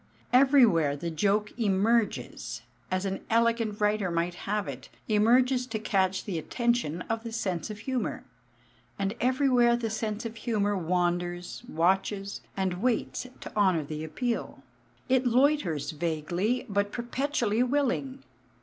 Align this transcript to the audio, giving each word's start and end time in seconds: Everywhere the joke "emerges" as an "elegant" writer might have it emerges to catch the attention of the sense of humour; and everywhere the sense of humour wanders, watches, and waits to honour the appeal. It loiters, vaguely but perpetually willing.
Everywhere 0.33 0.95
the 0.95 1.11
joke 1.11 1.53
"emerges" 1.59 2.63
as 2.89 3.05
an 3.05 3.23
"elegant" 3.29 3.79
writer 3.79 4.09
might 4.09 4.33
have 4.49 4.67
it 4.67 4.89
emerges 5.07 5.67
to 5.67 5.77
catch 5.77 6.25
the 6.25 6.39
attention 6.39 7.03
of 7.03 7.23
the 7.23 7.31
sense 7.31 7.69
of 7.69 7.77
humour; 7.81 8.23
and 8.97 9.13
everywhere 9.21 9.75
the 9.77 9.91
sense 9.91 10.25
of 10.25 10.37
humour 10.37 10.75
wanders, 10.75 11.61
watches, 11.69 12.41
and 12.57 12.81
waits 12.81 13.27
to 13.41 13.55
honour 13.55 13.83
the 13.83 14.03
appeal. 14.03 14.63
It 15.07 15.27
loiters, 15.27 15.91
vaguely 15.91 16.65
but 16.67 16.91
perpetually 16.91 17.61
willing. 17.61 18.23